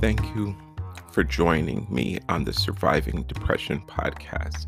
[0.00, 0.56] Thank you
[1.10, 4.66] for joining me on the Surviving Depression podcast.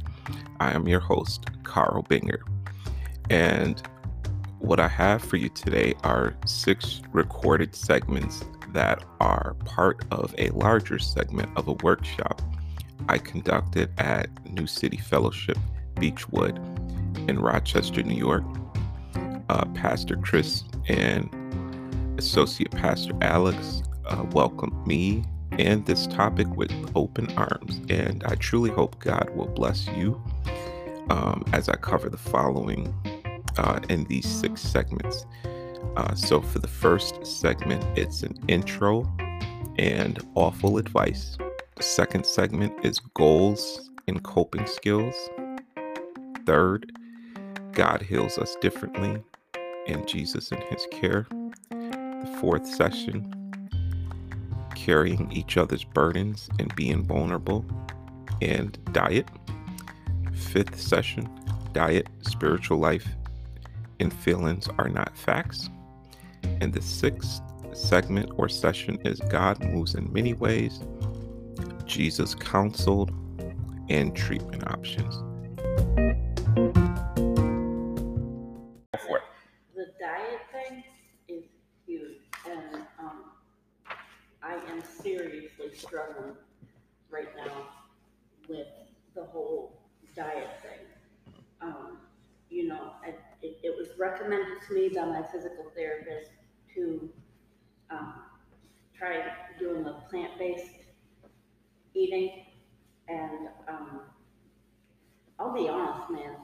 [0.59, 2.41] I am your host, Carl Binger.
[3.31, 3.81] And
[4.59, 10.51] what I have for you today are six recorded segments that are part of a
[10.51, 12.43] larger segment of a workshop
[13.09, 15.59] I conducted at New City Fellowship
[15.95, 16.57] Beechwood
[17.29, 18.43] in Rochester, New York.
[19.49, 21.29] Uh, Pastor Chris and
[22.19, 27.81] Associate Pastor Alex uh, welcomed me and this topic with open arms.
[27.89, 30.21] And I truly hope God will bless you
[31.11, 32.95] um, as I cover the following
[33.57, 35.27] uh, in these six segments.
[35.97, 39.11] Uh, so, for the first segment, it's an intro
[39.77, 41.37] and awful advice.
[41.77, 45.15] The second segment is goals and coping skills.
[46.47, 46.93] Third,
[47.73, 49.23] God heals us differently
[49.87, 51.27] and Jesus in his care.
[51.71, 53.33] The fourth session,
[54.81, 57.65] carrying each other's burdens and being vulnerable,
[58.41, 59.29] and diet.
[60.33, 61.29] Fifth session,
[61.73, 63.07] diet, spiritual life,
[64.01, 65.69] and feelings are not facts.
[66.63, 67.43] And the sixth
[67.75, 70.81] segment or session is God moves in many ways,
[71.85, 73.13] Jesus counseled,
[73.91, 75.23] and treatment options.
[102.13, 104.01] And um,
[105.39, 106.35] I'll be honest, man,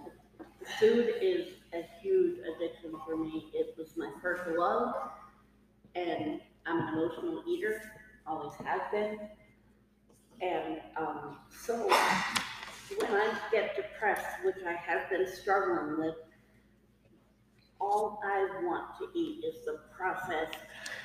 [0.79, 3.47] food is a huge addiction for me.
[3.53, 4.95] It was my first love,
[5.95, 7.83] and I'm an emotional eater,
[8.27, 9.19] always have been.
[10.41, 11.77] And um, so
[12.99, 16.15] when I get depressed, which I have been struggling with,
[17.81, 20.59] all I want to eat is the processed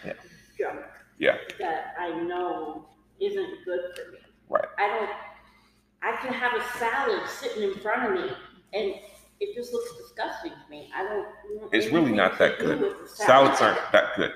[0.05, 0.13] Yeah.
[0.57, 0.85] junk
[1.17, 2.87] Yeah, that I know
[3.19, 4.17] isn't good for me.
[4.51, 4.67] Right.
[4.77, 5.09] I don't,
[6.03, 8.31] I can have a salad sitting in front of me
[8.73, 8.95] and
[9.39, 10.89] it just looks disgusting to me.
[10.93, 11.25] I don't.
[11.61, 12.81] want it's really not that good.
[12.81, 14.33] with Salads aren't that good.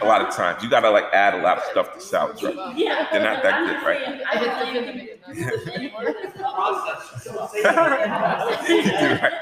[0.00, 2.54] A lot of times, you gotta like add a lot of stuff to salads, right?
[2.76, 3.06] Yeah.
[3.12, 4.04] They're not that I'm good, just right?
[4.04, 5.96] saying, I don't think there's anything
[9.16, 9.32] Right.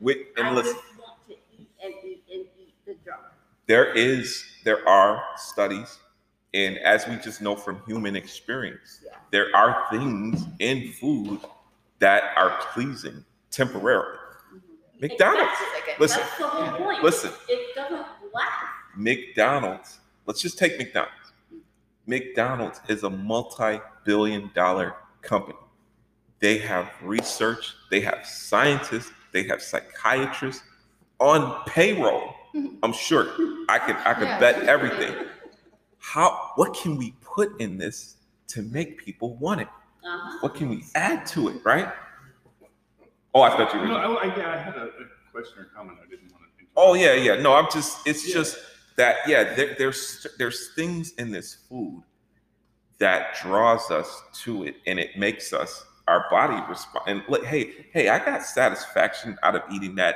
[0.00, 2.94] With, I and listen, just want to eat and eat and eat the
[3.66, 5.98] there is, there are studies,
[6.56, 9.12] and as we just know from human experience, Yeah.
[9.30, 11.40] there are things in food
[11.98, 14.16] that are pleasing temporarily.
[14.54, 15.00] Mm-hmm.
[15.02, 15.52] McDonald's,
[15.98, 17.02] listen, That's the whole point.
[17.02, 17.30] listen.
[17.48, 18.64] It doesn't last.
[18.96, 21.12] McDonald's, let's just take McDonald's.
[22.06, 25.58] McDonald's is a multi billion dollar company.
[26.40, 30.62] They have research, they have scientists, they have psychiatrists
[31.18, 32.32] on payroll.
[32.82, 33.26] I'm sure
[33.68, 34.40] I could I could Yeah.
[34.40, 35.14] bet everything.
[36.06, 38.18] How what can we put in this
[38.48, 39.68] to make people want it?
[40.04, 40.38] Uh-huh.
[40.40, 41.92] What can we add to it, right?
[43.34, 44.90] Oh, I thought you were No, I, I, yeah, I had a, a
[45.32, 45.98] question or comment.
[46.00, 46.60] I didn't want to.
[46.60, 46.72] interrupt.
[46.76, 47.42] Oh yeah, yeah.
[47.42, 48.06] No, I'm just.
[48.06, 48.34] It's Yeah.
[48.34, 48.56] just
[48.96, 49.16] that.
[49.26, 52.04] Yeah, there, there's there's things in this food
[52.98, 57.04] that draws us to it, and it makes us our body respond.
[57.08, 60.14] And like, hey, hey, I got satisfaction out of eating that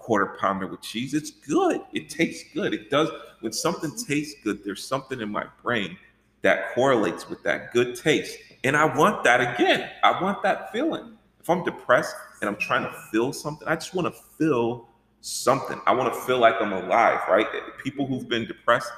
[0.00, 1.14] quarter pounder with cheese.
[1.14, 1.82] It's good.
[1.92, 2.74] It tastes good.
[2.74, 3.10] It does.
[3.40, 5.96] When something tastes good, there's something in my brain
[6.42, 9.90] that correlates with that good taste, and I want that again.
[10.02, 11.16] I want that feeling.
[11.40, 14.88] If I'm depressed and I'm trying to feel something, I just want to feel
[15.20, 15.80] something.
[15.86, 17.46] I want to feel like I'm alive, right?
[17.82, 18.90] People who've been depressed,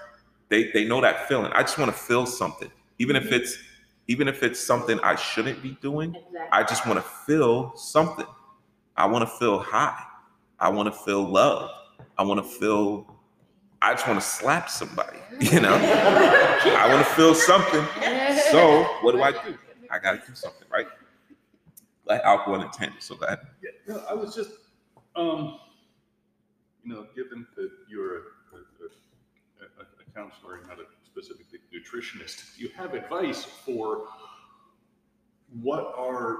[0.48, 1.52] they they know that feeling.
[1.54, 3.56] I just want to feel something, even if it's
[4.08, 6.14] even if it's something I shouldn't be doing.
[6.14, 6.40] Exactly.
[6.52, 8.26] I just want to feel something.
[8.96, 9.98] I want to feel high.
[10.62, 11.70] I want to feel love.
[12.16, 13.04] I want to feel.
[13.82, 15.18] I just want to slap somebody.
[15.40, 17.84] You know, I want to feel something.
[18.52, 19.56] So what do I do?
[19.90, 20.86] I got to do something, right?
[22.06, 22.94] Like alcohol tannin.
[23.00, 23.42] So that
[23.88, 24.50] Yeah, I was just,
[25.16, 25.58] um,
[26.84, 32.56] you know, given that you're a, a, a, a counselor and not a specifically nutritionist,
[32.56, 34.04] do you have advice for
[35.60, 36.36] what are,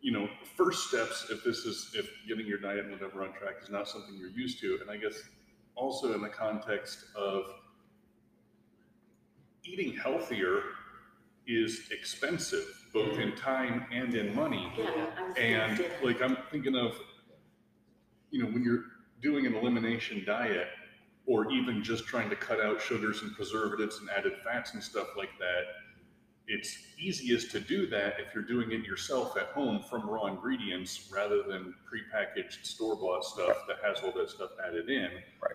[0.00, 3.56] you know, first steps if this is, if getting your diet and whatever on track
[3.62, 4.78] is not something you're used to?
[4.80, 5.14] And I guess
[5.74, 7.44] also in the context of
[9.64, 10.62] eating healthier
[11.46, 14.72] is expensive, both in time and in money.
[14.76, 16.98] Yeah, And like I'm thinking of,
[18.30, 18.84] you know, when you're
[19.20, 20.68] doing an elimination diet,
[21.26, 25.08] or even just trying to cut out sugars and preservatives and added fats and stuff
[25.16, 25.62] like that,
[26.50, 31.08] it's easiest to do that if you're doing it yourself at home from raw ingredients
[31.14, 35.10] rather than prepackaged store bought stuff that has all that stuff added in.
[35.40, 35.54] Right.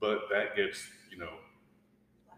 [0.00, 1.34] But that gets, you know,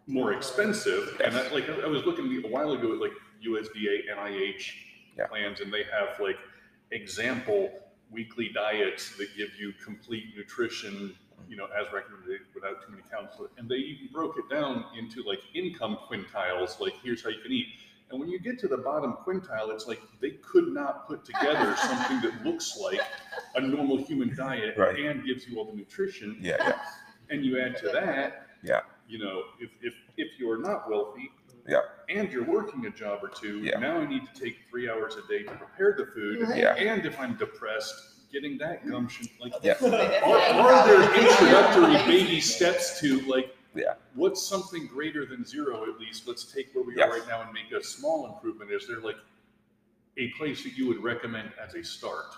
[0.08, 1.20] more expensive.
[1.24, 3.12] And I, like I was looking a while ago at like
[3.46, 4.72] USDA, NIH
[5.16, 5.26] Yeah.
[5.28, 6.38] plans, and they have like
[6.90, 7.70] example
[8.10, 11.50] weekly diets that give you complete nutrition, mm-hmm.
[11.50, 13.50] you know, as recommended without too many calories.
[13.58, 17.52] And they even broke it down into like income quintiles, like here's how you can
[17.52, 17.68] eat.
[18.12, 21.74] And when you get to the bottom quintile, it's like they could not put together
[21.82, 23.00] something that looks like
[23.56, 24.98] a normal human diet Right.
[24.98, 26.36] and gives you all the nutrition.
[26.40, 26.78] Yeah, yeah.
[27.30, 28.80] And you add to that, Yeah.
[29.08, 31.30] you know, if if if you're not wealthy,
[31.66, 31.80] Yeah.
[32.10, 33.78] and you're working a job or two, Yeah.
[33.78, 36.40] now I need to take three hours a day to prepare the food.
[36.54, 36.74] Yeah.
[36.74, 39.76] And if I'm depressed, getting that gumption, like, Yeah.
[39.82, 43.94] are, are there introductory baby steps to like, Yeah.
[44.14, 46.28] what's something greater than zero at least?
[46.28, 47.08] Let's take where we Yes.
[47.08, 48.70] are right now and make a small improvement.
[48.70, 49.16] Is there like
[50.18, 52.34] a place that you would recommend as a start?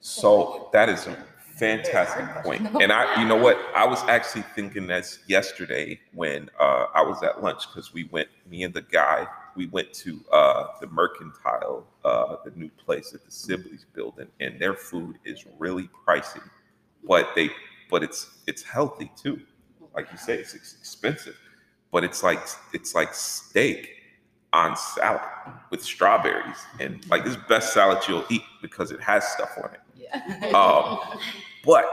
[0.00, 1.16] So that is a
[1.54, 2.66] fantastic point.
[2.80, 3.58] And I, you know what?
[3.74, 8.28] I was actually thinking this yesterday when uh, I was at lunch because we went,
[8.50, 13.24] me and the guy, we went to uh, the Mercantile, uh, the new place at
[13.24, 16.42] the Sibley's building, and their food is really pricey,
[17.06, 17.50] but they,
[17.90, 19.40] but it's it's healthy too.
[19.94, 21.36] Like you say, it's expensive,
[21.90, 22.40] but it's like
[22.72, 23.90] it's like steak
[24.52, 25.20] on salad
[25.70, 29.80] with strawberries, and like this best salad you'll eat because it has stuff on it.
[30.54, 30.98] Um,
[31.64, 31.86] but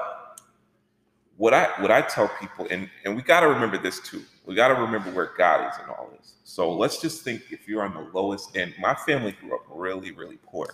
[1.37, 4.23] what I what I tell people, and and we got to remember this too.
[4.45, 6.33] We got to remember where God is in all this.
[6.43, 8.73] So let's just think if you're on the lowest end.
[8.77, 10.67] My family grew up really, really poor,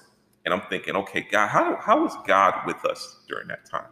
[0.44, 3.92] and I'm thinking, okay, God, how how was God with us during that time?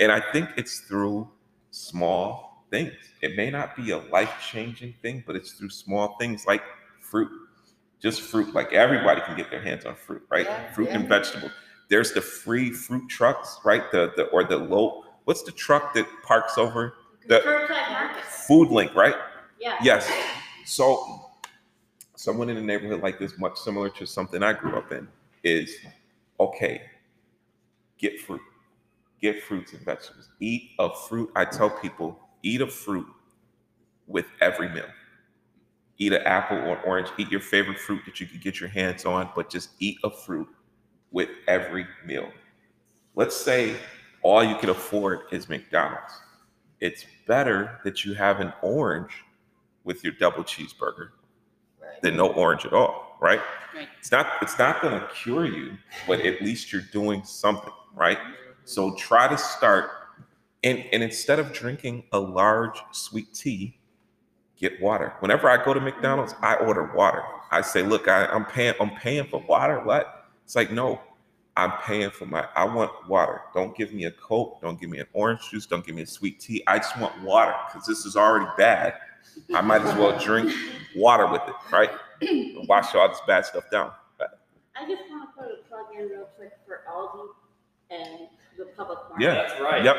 [0.00, 1.28] And I think it's through
[1.74, 2.92] small things.
[3.20, 6.62] It may not be a life changing thing, but it's through small things like
[7.00, 7.30] fruit.
[8.00, 10.44] Just fruit, like everybody can get their hands on fruit, right?
[10.46, 11.52] Yeah, fruit and vegetables.
[11.88, 13.90] There's the free fruit trucks, right?
[13.90, 15.04] The the or the low.
[15.24, 16.94] What's the truck that parks over
[17.26, 17.40] The-
[18.46, 19.14] Foodlink, right?
[19.58, 19.78] yeah.
[19.82, 20.10] Yes.
[20.66, 21.30] So,
[22.14, 25.08] someone in a neighborhood like this, much similar to something I grew up in,
[25.42, 25.74] is
[26.40, 26.82] okay.
[27.96, 28.42] Get fruit,
[29.20, 30.28] get fruits and vegetables.
[30.40, 31.30] Eat a fruit.
[31.34, 33.06] I tell people, eat a fruit
[34.06, 34.86] with every meal.
[35.98, 37.08] Eat an apple or orange.
[37.18, 40.10] Eat your favorite fruit that you can get your hands on, but just eat a
[40.10, 40.48] fruit
[41.12, 42.28] with every meal.
[43.14, 43.76] Let's say
[44.22, 46.12] all you can afford is McDonald's.
[46.80, 49.12] It's better that you have an orange
[49.84, 51.10] with your double cheeseburger
[52.02, 53.40] than no orange at all, right?
[53.74, 53.88] Right.
[53.98, 55.76] It's not it's not going to cure you,
[56.06, 58.18] but at least you're doing something, right?
[58.18, 58.43] Mm-hmm.
[58.64, 59.90] So try to start
[60.64, 63.78] and and instead of drinking a large sweet tea,
[64.56, 65.14] get water.
[65.20, 67.22] Whenever I go to McDonald's, I order water.
[67.50, 70.26] I say, "Look, I, I'm paying I'm paying for water." What?
[70.44, 71.00] It's like, "No,
[71.56, 73.42] I'm paying for my I want water.
[73.54, 76.06] Don't give me a Coke, don't give me an orange juice, don't give me a
[76.06, 76.62] sweet tea.
[76.66, 78.94] I just want water cuz this is already bad.
[79.54, 80.52] I might as well drink
[80.96, 81.90] water with it, right?
[82.68, 83.92] Wash all this bad stuff down.
[84.76, 87.28] I just want to put a plug in real quick for Aldi
[87.90, 89.22] and the public market.
[89.24, 89.34] Yeah.
[89.34, 89.84] That's right.
[89.84, 89.96] Yep.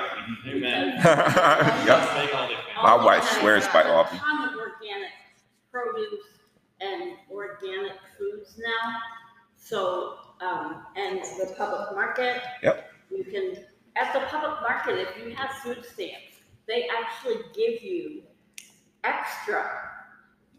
[0.47, 0.87] Amen.
[0.97, 2.15] yep.
[2.15, 2.67] Make all different.
[2.83, 4.17] My Aldi wife has swears by a Aldi.
[4.17, 5.11] Ton of organic
[5.71, 6.25] produce
[6.81, 8.97] and organic foods now.
[9.55, 12.41] So, um, and the public market.
[12.63, 12.91] Yep.
[13.11, 13.63] You can,
[13.95, 18.23] at the public market, if you have food stamps, they actually give you
[19.03, 19.69] extra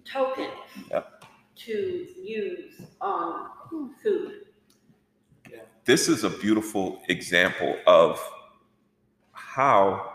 [0.05, 0.50] tokens
[0.91, 1.25] Yep.
[1.57, 3.49] to use on
[4.03, 4.46] food.
[5.87, 8.21] This is a beautiful example of
[9.33, 10.12] how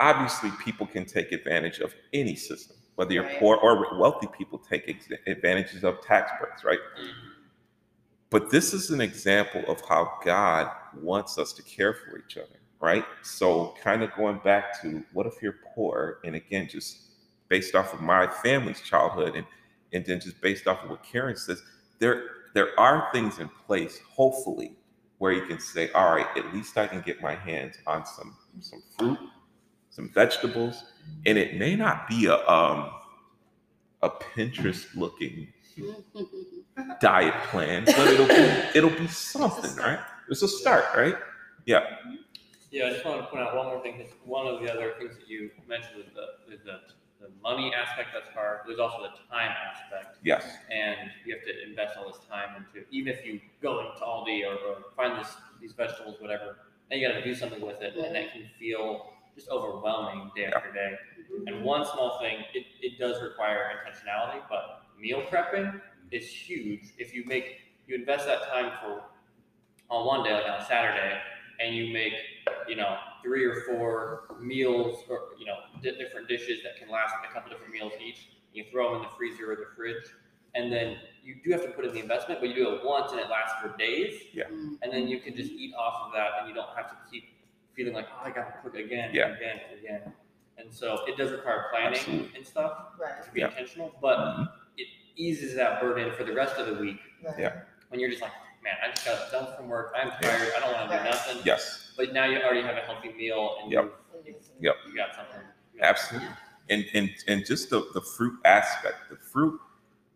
[0.00, 3.38] obviously people can take advantage of any system, whether you're Right.
[3.38, 6.78] poor or wealthy people take ex- advantages of tax breaks, right?
[7.00, 7.28] Mm-hmm.
[8.30, 12.58] But this is an example of how God wants us to care for each other,
[12.80, 13.04] right?
[13.22, 16.18] So, kind of going back to what if you're poor?
[16.24, 16.98] And again, just
[17.48, 19.46] based off of my family's childhood and,
[19.92, 21.62] and then just based off of what Karen says,
[22.00, 24.76] there, there are things in place, hopefully,
[25.24, 28.36] where you can say, all right, at least I can get my hands on some
[28.60, 29.18] some fruit,
[29.88, 30.84] some vegetables,
[31.24, 32.90] and it may not be a um
[34.02, 35.48] a Pinterest looking
[37.00, 39.98] diet plan, but it'll be it'll be something, right?
[40.28, 41.16] It's a start, right?
[41.64, 41.84] Yeah.
[42.70, 43.96] Yeah, I just want to point out one more thing.
[43.96, 46.80] 'cause One of the other things that you mentioned was the, is the,
[47.24, 48.60] the money aspect that's hard.
[48.66, 50.18] There's also the time aspect.
[50.22, 50.44] Yes.
[50.70, 54.44] And you have to invest all this time into, even if you go into Aldi
[54.44, 56.56] or, or find this, these vegetables, whatever,
[56.90, 57.96] and you got to do something with it.
[57.96, 60.56] And that can feel just overwhelming day Yeah.
[60.56, 60.96] after day.
[61.46, 65.80] And one small thing, it, it does require intentionality, but meal prepping
[66.12, 66.92] is huge.
[66.98, 67.56] If you make,
[67.88, 69.02] you invest that time for,
[69.90, 71.18] on one day, like on Saturday,
[71.60, 72.12] and you make,
[72.68, 77.14] you know, three or four meals or, you know, di- different dishes that can last
[77.28, 78.28] a couple different meals each.
[78.52, 80.04] You throw them in the freezer or the fridge.
[80.54, 83.10] And then you do have to put in the investment, but you do it once
[83.10, 84.20] and it lasts for days.
[84.36, 84.78] Mm.
[84.82, 87.24] And then you can just eat off of that and you don't have to keep
[87.74, 89.28] feeling like, oh, I gotta cook again Yeah.
[89.28, 90.12] and again and again.
[90.58, 92.30] And so it does require planning Absolutely.
[92.36, 93.48] and stuff Right, to be Yeah.
[93.48, 97.34] intentional, but it eases that burden for the rest of the week right.
[97.36, 97.62] Yeah.
[97.88, 98.30] when you're just like,
[98.62, 101.38] man, I just got done from work, I'm tired, I don't wanna do nothing.
[101.44, 103.84] Yes, But now you already have a healthy meal and Yep.
[104.26, 104.76] you, Yep.
[104.88, 105.40] you got something.
[105.80, 106.28] absolutely.
[106.70, 109.10] And and and just the the fruit aspect.
[109.10, 109.60] The fruit,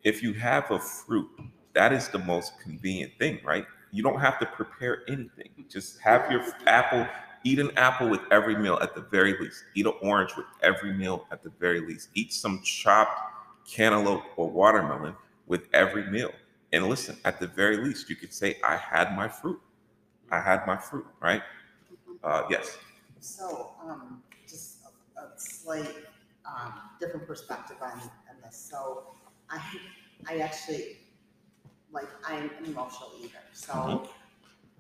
[0.03, 1.29] if you have a fruit,
[1.75, 3.67] that is the most convenient thing, right?
[3.93, 5.51] You don't have to prepare anything.
[5.69, 7.07] Just have your apple.
[7.45, 9.65] Eat an apple with every meal at the very least.
[9.75, 12.09] Eat an orange with every meal at the very least.
[12.15, 13.21] Eat some chopped
[13.67, 15.15] cantaloupe or watermelon
[15.47, 16.33] with every meal.
[16.73, 19.61] And listen, at the very least, you could say, I had my fruit.
[20.31, 21.43] I had my fruit, right?
[22.23, 22.79] Uh, yes.
[23.21, 24.79] So, um, just
[25.17, 25.95] a, a slight,
[26.47, 28.57] um, different perspective on, on this.
[28.71, 29.09] So
[29.51, 29.61] I,
[30.29, 30.99] I actually,
[31.93, 33.39] like, I'm an emotional eater.
[33.53, 34.09] So,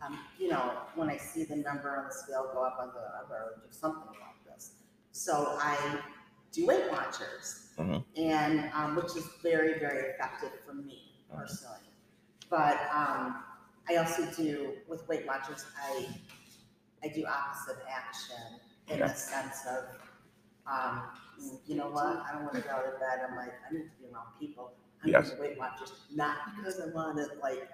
[0.04, 3.34] um, you know, when I see the number on the scale go up on the,
[3.34, 4.72] I'd do something like this.
[5.12, 6.00] So I
[6.52, 8.04] do Weight Watchers Mhm.
[8.16, 11.38] and, um, which is very, very effective for me Mhm.
[11.38, 11.80] personally.
[12.48, 13.44] But, um,
[13.90, 16.08] I also do, with Weight Watchers, I,
[17.04, 19.84] I do opposite action in the sense of,
[20.70, 21.02] um,
[21.66, 24.12] you know what, I don't wanna go to bed, I'm like, I need to be
[24.12, 24.72] around people.
[25.02, 25.28] I'm Yes.
[25.30, 27.68] doing Weight Watchers, not because I wanna like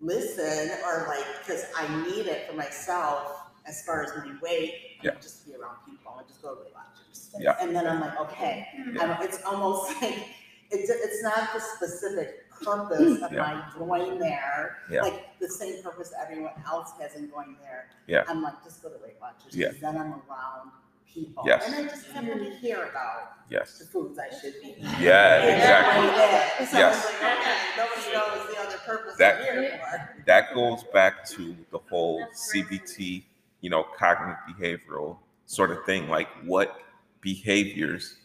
[0.00, 5.12] listen or like, cause I need it for myself as far as my weight, Yeah.
[5.12, 7.30] and just be around people, and just go to Weight Watchers.
[7.38, 7.56] Yeah.
[7.60, 8.66] And then I'm like, okay,
[9.00, 10.26] I don't, it's almost like,
[10.70, 13.38] it's, it's not the specific purpose of Yeah.
[13.42, 14.78] my going there.
[14.90, 15.02] Yeah.
[15.02, 17.88] Like the same purpose everyone else has in going there.
[18.06, 18.24] Yeah.
[18.28, 19.68] I'm like, just go to Weight Watchers, Yeah.
[19.68, 20.70] because then I'm around
[21.06, 21.42] people.
[21.46, 21.64] Yes.
[21.66, 23.82] And I just happen to hear about the Yes.
[23.90, 24.84] foods I should be eating.
[25.00, 26.06] Yeah, And exactly.
[26.06, 26.70] that way it is.
[26.70, 27.04] So Yes.
[27.04, 30.22] it's like, okay, nobody knows the other purpose That- I'm here for.
[30.26, 33.26] that goes back to the whole CBT,
[33.60, 36.08] you know, cognitive behavioral sort of thing.
[36.10, 36.78] Like, what
[37.22, 38.16] behaviors,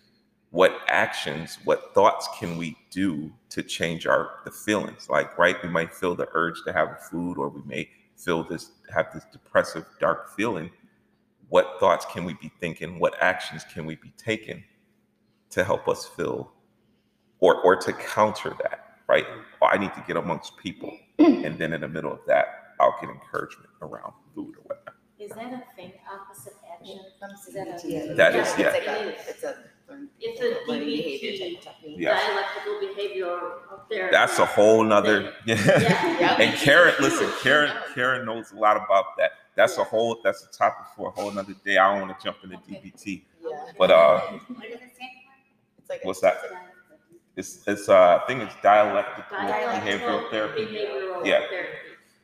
[0.54, 5.10] what actions, what thoughts can we do to change our the feelings?
[5.10, 8.44] Like, right, we might feel the urge to have a food, or we may feel
[8.44, 10.70] this have this depressive, dark feeling.
[11.50, 13.00] What thoughts can we be thinking?
[13.00, 14.64] What actions can we be taking
[15.50, 16.52] to help us feel,
[17.40, 19.00] or or to counter that?
[19.08, 19.26] Right?
[19.60, 22.96] Oh, I need to get amongst people and then in the middle of that, I'll
[23.02, 24.96] get encouragement around food or whatnot.
[25.20, 27.00] Is that a thing, opposite action?
[27.20, 28.16] From Is that a- CBT.
[28.18, 29.56] That Yeah, It's like a, it's a.
[30.20, 31.56] It's a learning behavior DBT.
[31.64, 31.98] type technique.
[32.00, 32.20] Yeah.
[32.20, 34.12] Dialectical behavioral therapy.
[34.12, 35.34] That's a whole nother.
[35.46, 36.38] Yeah.
[36.40, 39.32] And Karen, listen, Karen, Karen knows a lot about that.
[39.56, 40.20] That's a whole.
[40.24, 41.78] That's a topic for a whole nother day.
[41.78, 43.50] I don't want to jump into DBT, Yeah.
[43.78, 45.12] but uh, What does it stand
[45.78, 46.38] It's like a- what's that?
[47.36, 50.66] It's it's uh, I think it's dialectical Dialectical behavioral therapy.
[50.66, 51.40] Behavioral Yeah.
[51.50, 51.78] therapy.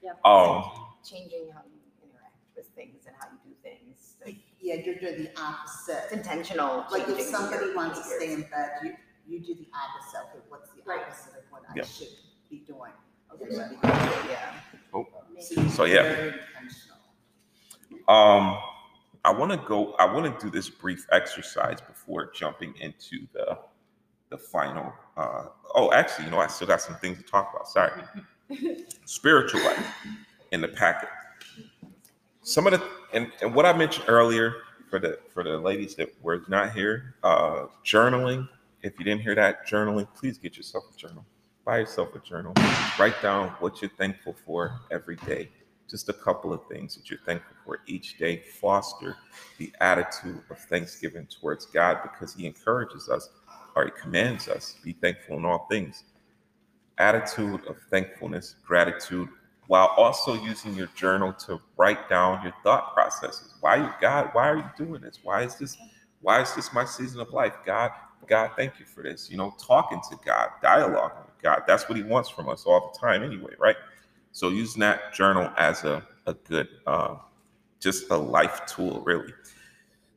[0.03, 0.11] Yeah.
[0.25, 0.63] Um,
[1.03, 4.15] Changing how you interact with things and how you do things.
[4.25, 4.37] Like,
[4.69, 6.03] Yeah, you're doing the opposite.
[6.05, 6.85] It's intentional.
[6.91, 8.43] Like if changing somebody your wants to stay behaviors.
[8.45, 8.93] in bed, you,
[9.27, 11.01] you do the opposite of what's the Right.
[11.01, 11.83] opposite of what I Yeah.
[11.85, 12.07] should
[12.51, 12.91] be doing.
[13.33, 13.69] Okay, Right.
[13.71, 15.07] should be doing.
[15.49, 15.69] Yeah.
[15.69, 16.03] So, yeah.
[16.03, 16.97] Very intentional.
[18.07, 18.59] Um,
[19.25, 19.93] I want to go.
[19.93, 23.57] I want to do this brief exercise before jumping into the
[24.29, 24.93] the final.
[25.17, 27.67] Uh, oh, actually, you know, I still got some things to talk about.
[27.67, 28.03] Sorry,
[29.05, 29.95] spiritual life
[30.51, 31.09] in the packet.
[32.49, 34.55] Some of the and, and what I mentioned earlier
[34.89, 38.49] for the for the ladies that were not here, uh, journaling.
[38.81, 40.07] If you didn't hear that, journaling.
[40.15, 41.23] Please get yourself a journal.
[41.63, 42.53] Buy yourself a journal.
[42.97, 45.49] Write down what you're thankful for every day
[45.89, 48.37] just a couple of things that you're thankful for each day.
[48.37, 49.15] Foster
[49.57, 53.29] the attitude of thanksgiving towards God because He encourages us
[53.75, 56.03] or He commands us be thankful in all things.
[56.97, 59.29] Attitude of thankfulness, gratitude,
[59.69, 63.53] while also using your journal to write down your thought processes.
[63.59, 64.31] Why you God?
[64.33, 65.19] Why are you doing this?
[65.21, 65.77] Why is this?
[66.21, 67.53] Why is this my season of life?
[67.67, 67.91] God,
[68.25, 69.29] God, thank you for this.
[69.29, 71.61] You know, talking to God, dialoguing with God.
[71.67, 73.75] That's what He wants from us all the time, anyway, right?
[74.31, 77.17] So using that journal as a, a good, uh,
[77.79, 79.31] just a life tool, really.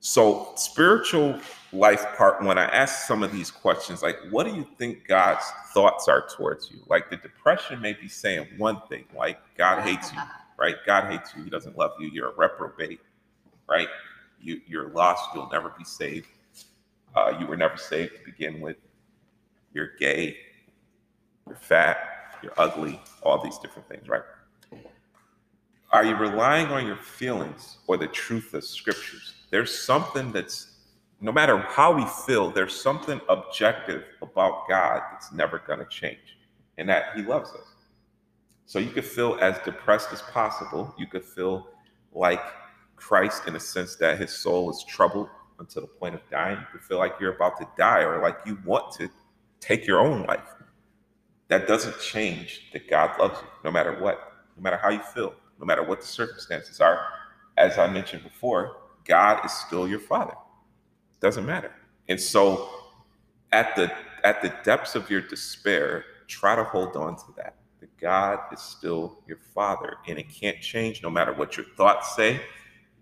[0.00, 1.38] So spiritual
[1.72, 5.44] life part when I ask some of these questions, like, what do you think God's
[5.72, 6.78] thoughts are towards you?
[6.88, 10.18] Like the depression may be saying one thing, like God hates you,
[10.58, 10.76] right?
[10.86, 11.44] God hates you.
[11.44, 12.10] He doesn't love you.
[12.12, 13.00] You're a reprobate,
[13.68, 13.88] right?
[14.40, 15.30] You, you're lost.
[15.34, 16.28] You'll never be saved.
[17.14, 18.76] Uh, you were never saved to begin with.
[19.72, 20.36] You're gay.
[21.46, 22.38] You're fat.
[22.42, 23.00] You're ugly.
[23.22, 24.22] All these different things, right?
[25.92, 29.34] Are you relying on your feelings or the truth of scriptures?
[29.50, 30.71] There's something that's,
[31.22, 36.36] no matter how we feel, there's something objective about God that's never going to change,
[36.78, 37.76] and that He loves us.
[38.66, 40.94] So you could feel as depressed as possible.
[40.98, 41.68] You could feel
[42.12, 42.42] like
[42.96, 46.58] Christ in a sense that his soul is troubled until the point of dying.
[46.58, 49.08] You could feel like you're about to die or like you want to
[49.60, 50.54] take your own life.
[51.48, 55.34] That doesn't change that God loves you no matter what, no matter how you feel,
[55.58, 57.04] no matter what the circumstances are.
[57.58, 60.34] As I mentioned before, God is still your father.
[61.22, 61.70] Doesn't matter.
[62.08, 62.68] And so
[63.52, 63.90] at the
[64.24, 68.60] at the depths of your despair, try to hold on to that that God is
[68.60, 72.40] still your father and it can't change no matter what your thoughts say.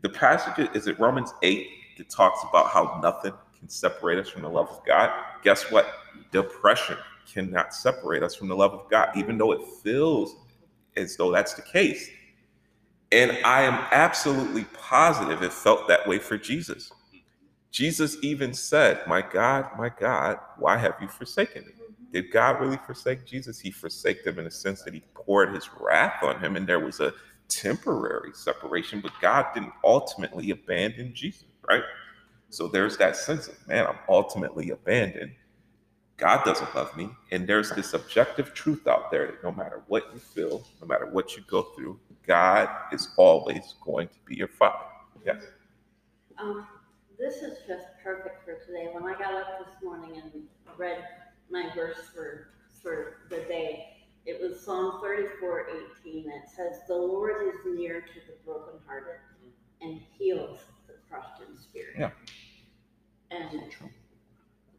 [0.02, 1.66] The passage is it Romans 8
[1.98, 5.10] that talks about how nothing can separate us from the love of God.
[5.42, 5.86] Guess what?
[6.30, 6.96] Depression
[7.30, 10.34] cannot separate us from the love of God, even though it feels
[10.96, 12.08] as though that's the case.
[13.12, 16.90] And I am absolutely positive it felt that way for Jesus.
[17.70, 21.72] Jesus even said, My God, my God, why have you forsaken me?
[22.12, 23.60] Did God really forsake Jesus?
[23.60, 26.80] He forsake him in the sense that he poured his wrath on him, and there
[26.80, 27.14] was a
[27.48, 31.82] temporary separation, but God didn't ultimately abandon Jesus, right?
[32.48, 35.32] So there's that sense of, man, I'm ultimately abandoned.
[36.16, 37.08] God doesn't love me.
[37.30, 41.06] And there's this objective truth out there that no matter what you feel, no matter
[41.06, 44.84] what you go through, God is always going to be your father.
[45.24, 45.42] Yes.
[46.38, 46.66] Um,
[47.20, 48.88] this is just perfect for today.
[48.92, 50.42] When I got up this morning and
[50.78, 51.04] read
[51.50, 52.48] my verse for,
[52.82, 53.88] for the day,
[54.24, 55.66] it was Psalm 34
[56.02, 56.30] 18.
[56.30, 59.20] It says, The Lord is near to the brokenhearted
[59.82, 61.94] and heals the crushed in spirit.
[61.98, 62.10] Yeah.
[63.30, 63.62] And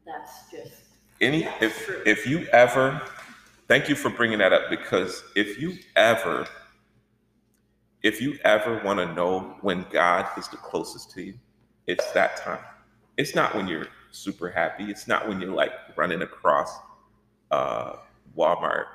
[0.05, 0.81] that's just,
[1.21, 2.01] Any Yeah, if true.
[2.05, 3.01] if you ever
[3.67, 6.47] thank you for bringing that up because if you ever
[8.03, 11.33] if you ever want to know when God is the closest to you,
[11.87, 12.63] it's that time.
[13.17, 14.85] It's not when you're super happy.
[14.85, 16.77] It's not when you're like running across
[17.51, 17.97] uh,
[18.37, 18.85] Walmart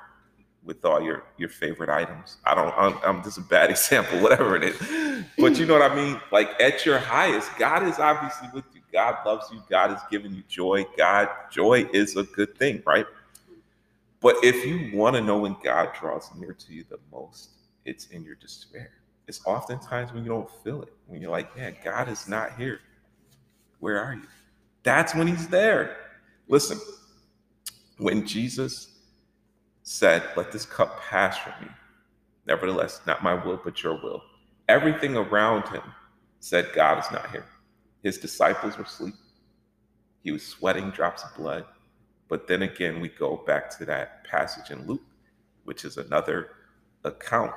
[0.63, 2.37] with all your your favorite items.
[2.45, 2.73] I don't.
[2.77, 5.23] I'm, I'm just a bad example, whatever it is.
[5.37, 6.19] But you know what I mean.
[6.31, 8.81] Like at your highest, God is obviously with you.
[8.91, 9.61] God loves you.
[9.69, 10.85] God is giving you joy.
[10.97, 13.05] God, joy is a good thing, right?
[14.19, 17.49] But if you want to know when God draws near to you the most,
[17.85, 18.91] it's in your despair.
[19.27, 22.79] It's oftentimes when you don't feel it, when you're like, yeah, God is not here.
[23.79, 24.23] Where are you?
[24.83, 25.97] That's when he's there.
[26.47, 26.79] Listen,
[27.97, 28.95] when Jesus
[29.83, 31.67] said, Let this cup pass from me,
[32.45, 34.23] nevertheless, not my will, but your will,
[34.69, 35.83] everything around him
[36.39, 37.45] said, God is not here.
[38.03, 39.15] His disciples were asleep.
[40.23, 41.65] He was sweating drops of blood.
[42.29, 45.03] But then again, we go back to that passage in Luke,
[45.63, 46.51] which is another
[47.03, 47.53] account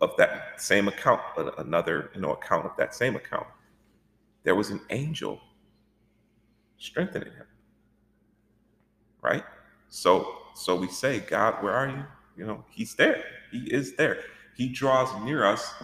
[0.00, 3.46] of that same account, but another you know account of that same account.
[4.44, 5.40] There was an angel
[6.78, 7.46] strengthening him.
[9.22, 9.44] Right?
[9.88, 12.04] So so we say, God, where are you?
[12.36, 13.24] You know, he's there.
[13.50, 14.20] He is there.
[14.54, 15.74] He draws near us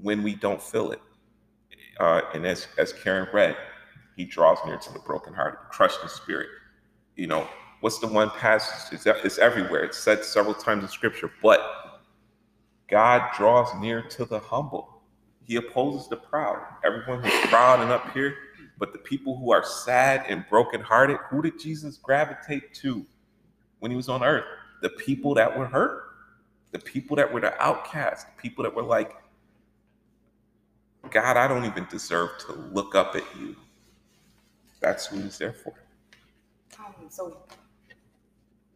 [0.00, 1.00] when we don't feel it.
[1.98, 3.56] Uh, and as as Karen read,
[4.16, 6.48] he draws near to the brokenhearted, crushed in spirit.
[7.16, 7.48] You know,
[7.80, 8.92] what's the one passage?
[8.92, 9.84] It's, it's everywhere.
[9.84, 11.60] It's said several times in scripture, but
[12.88, 15.02] God draws near to the humble.
[15.44, 16.60] He opposes the proud.
[16.84, 18.34] Everyone who's proud and up here,
[18.78, 23.04] but the people who are sad and brokenhearted, who did Jesus gravitate to
[23.80, 24.44] when he was on earth?
[24.82, 26.04] The people that were hurt,
[26.72, 29.16] the people that were the outcast, people that were like,
[31.10, 33.54] God, I don't even deserve to look up at you.
[34.80, 35.72] That's who he's there for.
[36.78, 37.38] Um, so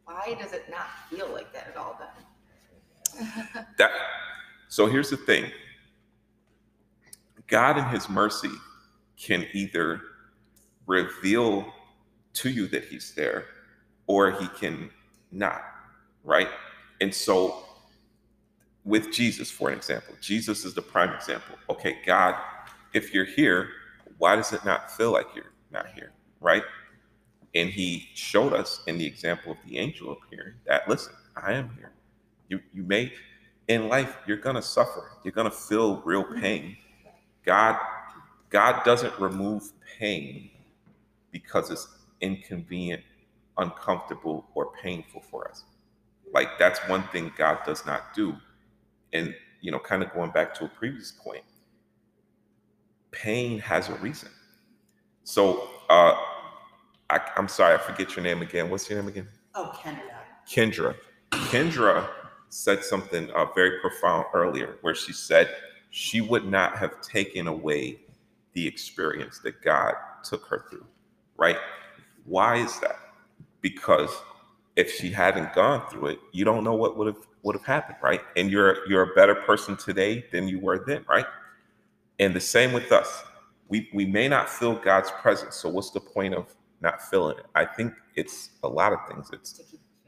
[0.05, 2.25] why does it not feel like that at all then?
[3.77, 3.91] That
[4.67, 5.51] so here's the thing.
[7.47, 8.51] God in his mercy
[9.17, 10.01] can either
[10.85, 11.73] reveal
[12.33, 13.45] to you that he's there
[14.07, 14.89] or he can
[15.31, 15.61] not,
[16.23, 16.49] right?
[17.01, 17.63] And so
[18.85, 21.55] with Jesus, for an example, Jesus is the prime example.
[21.69, 22.35] Okay, God,
[22.93, 23.69] if you're here,
[24.17, 26.63] why does it not feel like you're not here, right?
[27.55, 31.71] And he showed us in the example of the angel appearing that listen, I am
[31.77, 31.91] here.
[32.49, 33.13] You you may
[33.67, 35.11] in life you're gonna suffer.
[35.23, 36.75] You're gonna feel real pain.
[37.45, 37.77] God
[38.49, 40.49] God doesn't remove pain
[41.31, 41.87] because it's
[42.19, 43.03] inconvenient,
[43.57, 45.63] uncomfortable, or painful for us.
[46.33, 48.35] Like that's one thing God does not do.
[49.13, 51.43] And you know, kind of going back to a previous point,
[53.11, 54.29] pain has a reason.
[55.23, 56.15] So uh,
[57.09, 58.69] I, I'm sorry, I forget your name again.
[58.69, 59.27] What's your name again?
[59.53, 59.99] Oh, Kendra.
[60.47, 60.95] Kendra.
[61.31, 62.07] Kendra
[62.49, 65.55] said something uh, very profound earlier, where she said
[65.91, 67.99] she would not have taken away
[68.53, 70.85] the experience that God took her through.
[71.37, 71.57] Right?
[72.25, 72.97] Why is that?
[73.61, 74.11] Because
[74.75, 77.97] if she hadn't gone through it, you don't know what would have would have happened,
[78.01, 78.21] right?
[78.37, 81.25] And you're you're a better person today than you were then, right?
[82.19, 83.23] And the same with us.
[83.67, 85.55] We we may not feel God's presence.
[85.55, 87.45] So what's the point of not feeling it?
[87.55, 89.29] I think it's a lot of things.
[89.33, 90.05] It's To keep the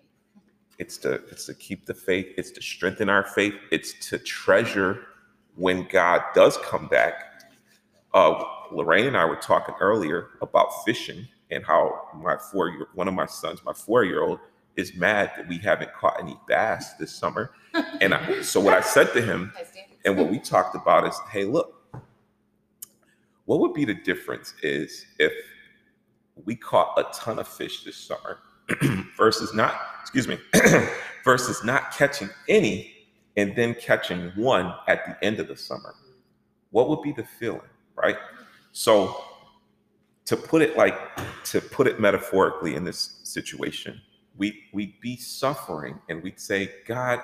[0.69, 0.71] faith.
[0.82, 2.34] It's to it's to keep the faith.
[2.38, 3.54] It's to strengthen our faith.
[3.72, 5.06] It's to treasure
[5.56, 7.46] when god does come back.
[8.13, 13.08] Uh lorraine and i were talking earlier about fishing and how my four year one
[13.08, 14.39] of my sons my four year old
[14.78, 17.52] is mad that we haven't caught any bass this summer.
[18.02, 19.54] And I, so what i said to him
[20.04, 21.70] and what we talked about is hey look
[23.46, 25.34] what would be the difference is if
[26.46, 28.39] we caught a ton of fish this summer
[29.17, 30.38] versus not excuse me
[31.23, 32.91] versus not catching any
[33.38, 35.95] and then catching one at the end of the summer.
[36.71, 37.62] What would be the feeling
[37.95, 38.17] right?
[38.71, 39.23] So
[40.25, 40.97] to put it like
[41.45, 43.99] to put it metaphorically in this situation
[44.38, 47.19] we we'd be suffering and we'd say god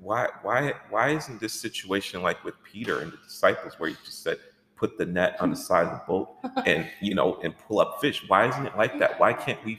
[0.00, 4.22] why why why isn't this situation like with peter and the disciples where he just
[4.22, 4.36] said
[4.82, 6.28] put the net on the side of the boat
[6.66, 8.24] and you know and pull up fish?
[8.26, 9.20] Why isn't it like that?
[9.20, 9.78] Why can't we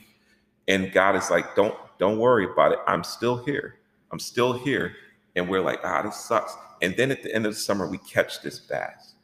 [0.67, 2.79] and god is like don't don't worry about it.
[2.87, 3.75] I'm still here.
[4.11, 4.95] I'm still here.
[5.35, 6.55] And we're like ah this sucks.
[6.81, 9.15] And then at the end of the summer we catch this bass.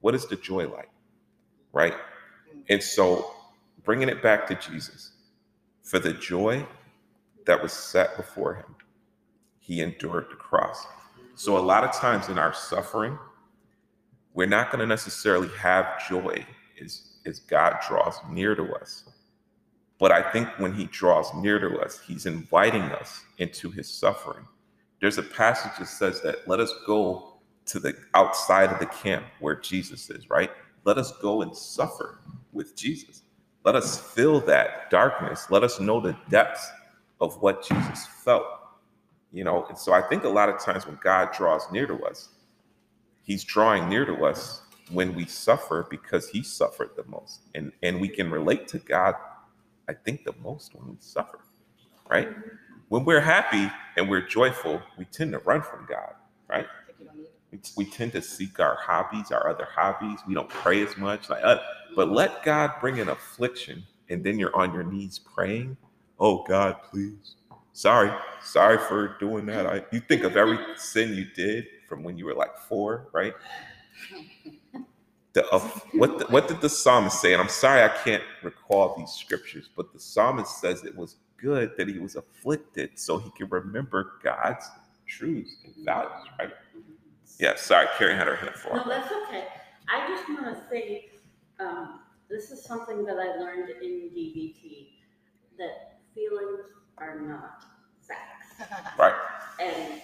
[0.00, 0.90] What is the joy like
[1.72, 1.94] right?
[2.68, 3.32] And so
[3.84, 5.12] bringing it back to jesus
[5.82, 6.66] for the joy
[7.46, 8.76] that was set before him
[9.60, 10.86] he endured the cross.
[11.36, 13.18] So a lot of times in our suffering
[14.34, 16.46] we're not going to necessarily have joy
[16.82, 19.04] as, as god draws near to us
[20.00, 24.46] but I think when he draws near to us, he's inviting us into his suffering.
[25.00, 27.34] There's a passage that says that let us go
[27.66, 30.50] to the outside of the camp where Jesus is, right?
[30.84, 32.20] Let us go and suffer
[32.52, 33.22] with Jesus.
[33.64, 35.46] Let us feel that darkness.
[35.50, 36.66] Let us know the depths
[37.20, 38.46] of what Jesus felt.
[39.32, 42.02] You know, and so I think a lot of times when God draws near to
[42.04, 42.30] us,
[43.22, 47.42] he's drawing near to us when we suffer because he suffered the most.
[47.54, 49.14] And and we can relate to God
[49.90, 51.40] I think the most when we suffer,
[52.08, 52.28] right?
[52.88, 56.14] When we're happy and we're joyful, we tend to run from God,
[56.48, 56.66] right?
[57.76, 60.20] We tend to seek our hobbies, our other hobbies.
[60.28, 61.58] We don't pray as much, like, uh,
[61.96, 65.76] but let God bring an affliction, and then you're on your knees praying.
[66.20, 67.34] Oh God, please.
[67.72, 69.66] Sorry, sorry for doing that.
[69.66, 73.34] I, you think of every sin you did from when you were like four, right?
[75.32, 75.62] The, of
[75.92, 77.32] what the, what did the psalmist say?
[77.32, 81.72] And I'm sorry I can't recall these scriptures, but the psalmist says it was good
[81.76, 84.66] that he was afflicted so he could remember God's
[85.06, 86.50] truths and values, right?
[87.38, 89.46] Yeah, sorry, Carrie had her hand for No, that's okay.
[89.88, 91.10] I just want to say,
[91.58, 94.88] um, this is something that I learned in DBT,
[95.58, 96.60] that feelings
[96.98, 97.64] are not
[98.00, 98.98] facts.
[98.98, 99.14] Right.
[99.60, 100.00] And,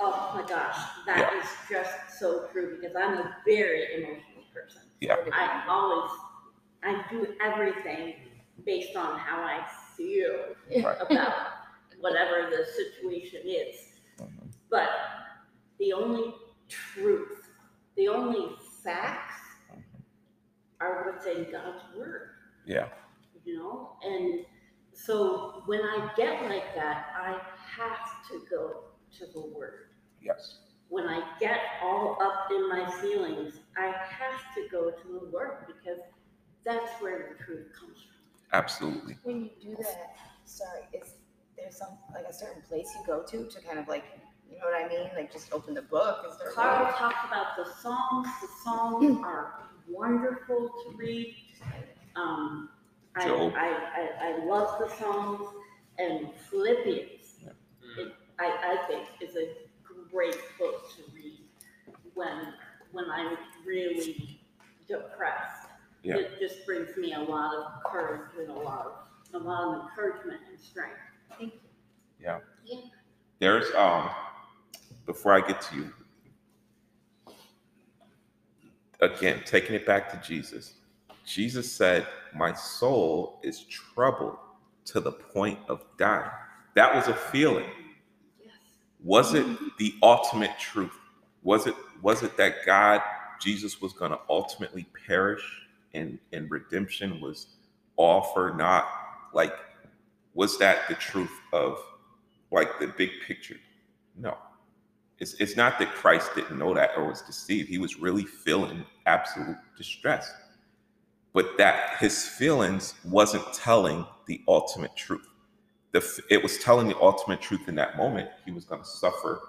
[0.00, 4.82] oh my gosh, that is just so true because I'm a very emotional person.
[5.00, 5.16] Yeah.
[5.32, 6.10] I always,
[6.82, 8.14] I do everything
[8.64, 10.96] based on how I feel Right.
[11.00, 11.46] about
[12.00, 14.00] whatever the situation is.
[14.18, 14.52] Mhm.
[14.70, 14.88] But
[15.78, 16.34] the only
[16.68, 17.48] truth,
[17.96, 19.40] the only facts
[20.80, 22.30] are what's in God's word,
[22.64, 22.88] Yeah.
[23.44, 23.96] you know?
[24.02, 24.44] And
[24.92, 27.38] so when I get like that, I
[27.76, 28.84] have to go
[29.18, 29.90] to the word.
[30.20, 30.58] Yes.
[30.88, 35.66] When I get all up in my feelings, I have to go to the word
[35.66, 36.00] because
[36.64, 38.12] that's where the truth comes from.
[38.52, 39.16] Absolutely.
[39.22, 41.14] When you do that, sorry, is
[41.56, 44.04] there some, like a certain place you go to to kind of like,
[44.50, 45.10] you know what I mean?
[45.16, 46.26] Like just open the book?
[46.30, 46.92] Is there Carl way?
[46.92, 48.28] talked about the Psalms.
[48.40, 49.54] The Psalms are
[49.88, 51.34] wonderful to read.
[52.16, 52.68] Um,
[53.16, 55.46] I, I, I, I love the Psalms
[55.98, 57.38] and Philippians.
[57.98, 59.48] It, I, I think is a
[60.10, 61.40] great book to read
[62.14, 62.52] when
[62.92, 64.40] when I'm really
[64.86, 65.68] depressed.
[66.02, 66.16] Yeah.
[66.16, 68.92] It just brings me a lot of courage and a lot of
[69.34, 70.98] a lot of encouragement and strength.
[71.38, 71.60] Thank you.
[72.20, 72.40] Yeah.
[72.64, 72.80] Yeah.
[73.38, 74.10] There's um
[75.06, 75.92] before I get to you
[79.00, 80.74] again, taking it back to Jesus.
[81.24, 84.36] Jesus said, "My soul is troubled
[84.86, 86.30] to the point of dying."
[86.74, 87.70] That was a feeling.
[88.40, 88.52] Yes.
[89.02, 89.46] Was it
[89.78, 90.96] the ultimate truth?
[91.42, 93.00] Was it was it that God
[93.40, 95.42] Jesus was going to ultimately perish
[95.94, 97.46] and and redemption was
[97.96, 98.88] all not
[99.32, 99.54] like
[100.34, 101.78] was that the truth of
[102.50, 103.56] like the big picture?
[104.16, 104.36] No.
[105.18, 107.68] It's, it's not that christ didn't know that or was deceived.
[107.68, 110.32] He was really feeling absolute distress.
[111.32, 115.26] But that his feelings wasn't telling the ultimate truth.
[115.92, 118.28] The, it was telling the ultimate truth in that moment.
[118.44, 119.40] He was going to suffer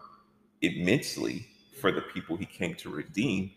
[0.61, 1.47] immensely
[1.83, 3.51] for the people he came to redeem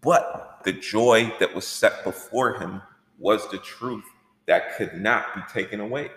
[0.00, 2.82] but the joy that was set before him
[3.18, 4.04] was the truth
[4.46, 6.10] that could not be taken away.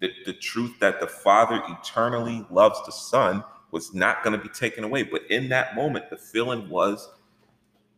[0.00, 4.52] The, the truth that the Father eternally loves the Son was not going to be
[4.52, 5.04] taken away.
[5.04, 7.08] But in that moment, the feeling was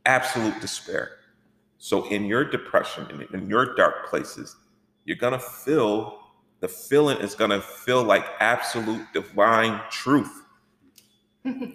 [0.05, 1.13] absolute despair.
[1.79, 4.57] So in your depression, in, in your dark places,
[5.05, 6.21] you're going to feel
[6.61, 10.43] the feeling is going to feel like absolute divine truth.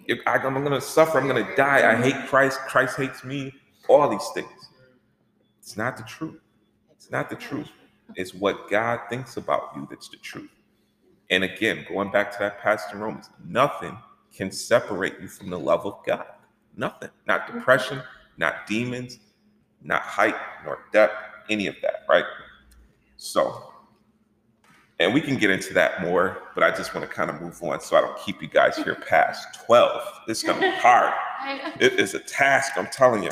[0.06, 1.18] If I- I'm going to suffer.
[1.18, 1.90] I'm going to die.
[1.90, 2.58] I hate Christ.
[2.60, 3.54] Christ hates me.
[3.88, 4.48] All these things.
[5.60, 6.40] It's not the truth.
[6.90, 7.68] It's not the truth.
[8.14, 10.50] It's what God thinks about you that's the truth.
[11.30, 13.96] And again, going back to that passage in Romans, nothing
[14.34, 16.26] can separate you from the love of God.
[16.76, 17.10] Nothing.
[17.26, 18.02] Not depression,
[18.36, 19.18] not demons,
[19.82, 21.14] not height, nor depth,
[21.50, 22.24] any of that, right?
[23.16, 23.71] So,
[25.02, 27.60] and we can get into that more, but I just want to kind of move
[27.62, 30.02] on so I don't keep you guys here past 12.
[30.28, 31.12] It's going to be hard.
[31.80, 33.30] It is a task, I'm telling you.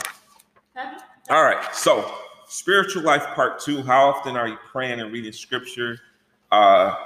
[1.30, 2.12] All right, so
[2.48, 3.83] spiritual life part two.
[3.83, 6.00] How often are you praying and reading scripture?
[6.50, 6.96] Uh,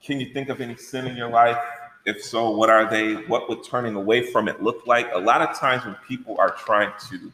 [0.00, 1.58] can you think of any sin in your life?
[2.06, 3.14] If so, what are they?
[3.26, 5.10] What would turning away from it look like?
[5.12, 7.32] A lot of times when people are trying to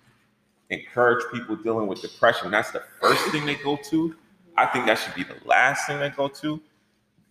[0.71, 4.15] encourage people dealing with depression, that's the first thing they go to.
[4.57, 6.61] I think that should be the last thing they go to.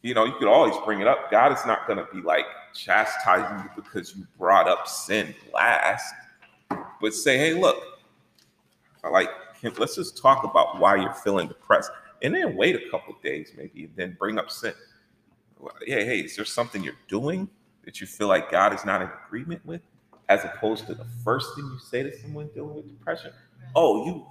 [0.01, 1.31] You know, you could always bring it up.
[1.31, 6.13] God is not going to be like chastising you because you brought up sin last,
[7.01, 7.83] but say, hey, look,
[9.11, 9.29] like
[9.77, 13.85] let's just talk about why you're feeling depressed and then wait a couple days maybe
[13.85, 14.73] and then bring up sin.
[15.85, 17.49] Yeah hey is there something you're doing
[17.85, 19.81] that you feel like god is not in agreement with
[20.29, 23.31] as opposed to the first thing you say to someone dealing with depression?
[23.75, 24.27] Oh you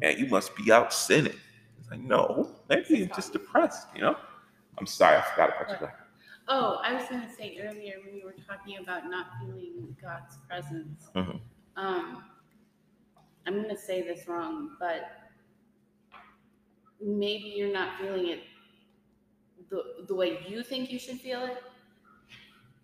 [0.00, 1.38] man you must be out sinning.
[1.78, 4.16] It's like no maybe you're just depressed you know
[4.80, 5.88] i'm sorry i forgot about you
[6.52, 11.08] Oh, I was gonna say earlier when you were talking about not feeling God's presence.
[11.14, 11.40] Mhm.
[11.76, 12.24] Um,
[13.46, 15.12] I'm gonna say this wrong, but
[17.00, 18.42] maybe you're not feeling it
[19.68, 21.62] the the way you think you should feel it,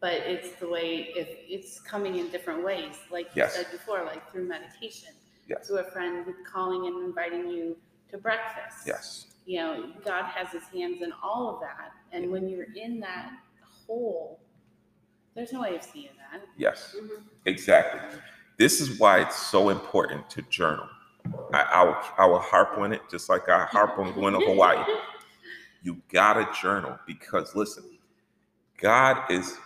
[0.01, 3.55] but it's the way if it's coming in different ways, like you Yes.
[3.57, 5.13] said before, like through meditation,
[5.49, 5.67] Yes.
[5.67, 7.77] to a friend calling and inviting you
[8.11, 11.93] to breakfast yes you know, God has his hands in all of that.
[12.13, 13.31] And when you're in that
[13.87, 14.41] hole,
[15.35, 16.43] there's no way of seeing that.
[16.57, 16.97] yes.
[16.99, 17.23] Mm-hmm.
[17.47, 18.01] Exactly.
[18.59, 20.89] This is why it's so important to journal.
[21.53, 24.41] I, I, will, I will harp on it just like i harp on going to
[24.41, 24.85] hawaii.
[25.83, 27.85] You gotta journal because listen
[28.81, 29.57] god is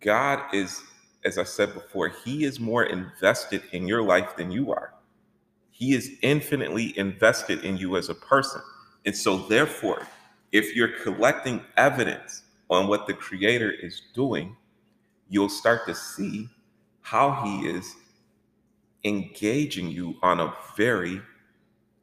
[0.00, 0.82] god is
[1.24, 4.92] as i said before he is more invested in your life than you are.
[5.70, 8.60] He is infinitely invested in you as a person
[9.06, 10.06] and so therefore
[10.52, 14.56] if you're collecting evidence on what the creator is doing
[15.28, 16.48] you'll start to see
[17.02, 17.96] how he is
[19.04, 21.20] engaging you on a very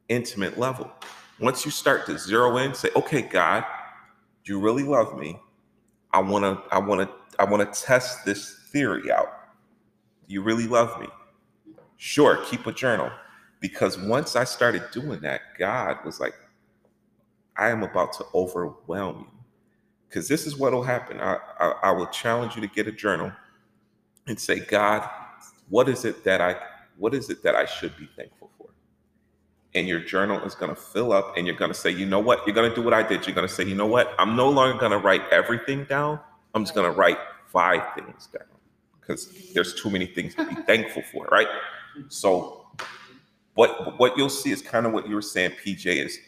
[0.08, 0.90] intimate level.
[1.40, 3.64] Once you start to zero in say okay god
[4.44, 5.38] you really love me.
[6.12, 9.28] I want to i want to i want to test this theory out.
[10.26, 11.08] You really love me.
[11.96, 13.10] Sure keep a journal.
[13.60, 16.34] Because once i started doing that god was like
[17.56, 19.26] i am about to overwhelm you
[20.08, 21.20] because this is what will happen.
[21.20, 23.32] I, I i will challenge you to get a journal
[24.26, 25.08] and say god
[25.68, 26.56] what is it that i
[26.96, 28.68] what is it that i should be thankful for?
[29.74, 32.20] And your journal is going to fill up and you're going to say you know
[32.20, 32.46] what?
[32.46, 33.26] You're going to do what i did.
[33.26, 34.14] You're going to say you know what?
[34.18, 36.20] I'm no longer going to write everything down.
[36.54, 37.18] I'm just going to write
[37.52, 38.46] five things down
[39.00, 41.48] because there's too many things to be thankful for right?
[42.08, 42.66] So
[43.54, 46.18] what what you'll see is kind of what you were saying pj is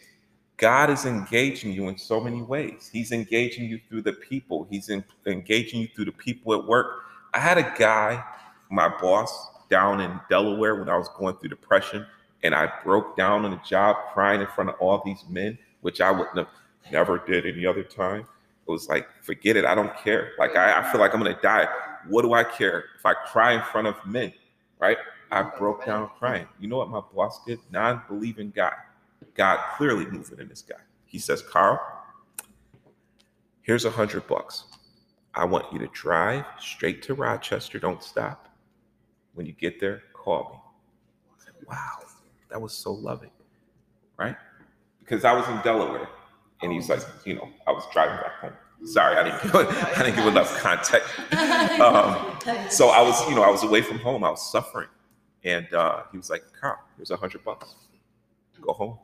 [0.57, 4.89] god is engaging you in so many ways he's engaging you through the people he's
[4.89, 8.23] in, engaging you through the people at work i had a guy
[8.69, 12.05] my boss down in delaware when i was going through depression
[12.43, 16.01] and I broke down on the job crying in front of all these men, which
[16.01, 16.47] I wouldn't have
[16.91, 18.21] never did any other time.
[18.21, 20.31] It was like, forget it, I don't care.
[20.37, 21.67] Like I, I feel like I'm gonna die.
[22.07, 24.33] What do I care if I cry in front of men?
[24.79, 24.97] Right?
[25.31, 26.47] I broke down crying.
[26.59, 27.59] You know what my boss did?
[27.71, 28.73] Non-believing guy.
[29.37, 30.81] God clearly moving in this guy.
[31.05, 31.79] He says, Carl,
[33.61, 34.65] here's a hundred bucks.
[35.35, 37.77] I want you to drive straight to Rochester.
[37.77, 38.49] Don't stop.
[39.35, 40.63] When you get there, call
[41.45, 41.65] me.
[41.69, 41.99] wow,
[42.49, 43.29] that was so loving,
[44.17, 44.35] right?
[44.99, 46.09] Because I was in Delaware,
[46.63, 48.53] and he's like, you know, I was driving back home.
[48.83, 51.09] Sorry, I didn't give, I didn't give enough context.
[51.77, 54.23] Um, so I was, you know, I was away from home.
[54.23, 54.87] I was suffering,
[55.43, 57.75] and uh, he was like, "Carl, here's a hundred bucks.
[58.59, 58.97] Go home."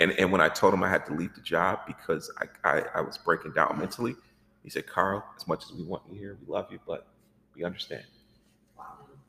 [0.00, 2.82] And and when I told him I had to leave the job because I, I
[2.96, 4.16] I was breaking down mentally,
[4.64, 7.06] he said, "Carl, as much as we want you here, we love you, but
[7.54, 8.04] we understand."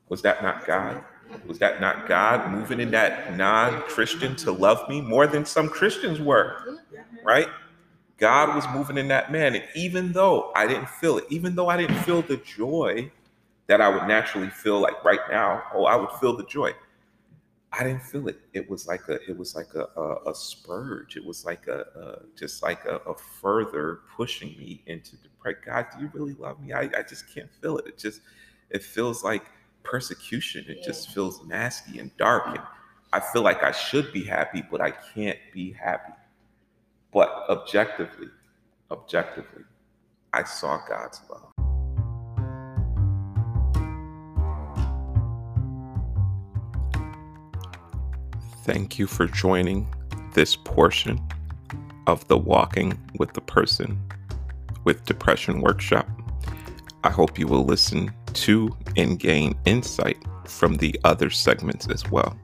[0.08, 1.04] Was that not God?
[1.46, 6.20] Was that not God moving in that non-Christian to love me more than some Christians
[6.20, 6.78] were?
[7.24, 7.48] Right?
[8.18, 9.54] God was moving in that man.
[9.54, 13.10] And even though I didn't feel it, even though I didn't feel the joy
[13.68, 16.72] that I would naturally feel like right now, oh, I would feel the joy.
[17.72, 18.38] I didn't feel it.
[18.52, 21.16] It was like a, it was like a, a, a spurge.
[21.16, 25.28] It was like a, a just like a, a further pushing me into the
[25.64, 26.72] God, do you really love me?
[26.72, 27.86] I, I just can't feel it.
[27.86, 28.20] It just,
[28.70, 29.44] it feels like
[29.82, 30.64] persecution.
[30.68, 32.46] It just feels nasty and dark.
[32.46, 32.60] And
[33.12, 36.12] I feel like I should be happy, but I can't be happy.
[37.12, 38.28] But objectively,
[38.90, 39.64] objectively,
[40.32, 41.51] I saw God's love.
[48.64, 49.92] Thank you for joining
[50.34, 51.20] this portion
[52.06, 54.00] of the Walking with the Person
[54.84, 56.08] with Depression workshop.
[57.02, 62.38] I hope you will listen to and gain insight from the other segments as well.